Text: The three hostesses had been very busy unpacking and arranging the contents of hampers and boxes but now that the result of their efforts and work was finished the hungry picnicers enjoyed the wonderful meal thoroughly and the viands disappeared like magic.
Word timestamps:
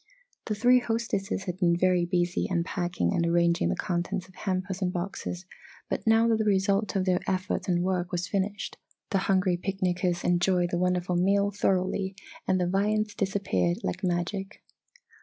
The 0.45 0.55
three 0.55 0.79
hostesses 0.79 1.43
had 1.43 1.59
been 1.59 1.77
very 1.77 2.05
busy 2.07 2.47
unpacking 2.49 3.13
and 3.13 3.23
arranging 3.23 3.69
the 3.69 3.75
contents 3.75 4.27
of 4.27 4.33
hampers 4.33 4.81
and 4.81 4.91
boxes 4.91 5.45
but 5.91 6.07
now 6.07 6.27
that 6.27 6.37
the 6.39 6.43
result 6.43 6.95
of 6.95 7.05
their 7.05 7.19
efforts 7.27 7.67
and 7.67 7.83
work 7.83 8.11
was 8.11 8.27
finished 8.27 8.77
the 9.11 9.19
hungry 9.29 9.57
picnicers 9.57 10.23
enjoyed 10.23 10.71
the 10.71 10.79
wonderful 10.79 11.17
meal 11.17 11.51
thoroughly 11.51 12.15
and 12.47 12.59
the 12.59 12.65
viands 12.65 13.13
disappeared 13.13 13.77
like 13.83 14.03
magic. 14.03 14.63